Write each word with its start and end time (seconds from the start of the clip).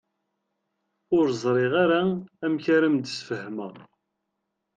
Ur 1.17 1.25
ẓriɣ 1.41 1.73
ara 1.83 2.01
amek 2.45 2.65
ara 2.75 2.85
am-d-sfehmeɣ. 2.91 3.73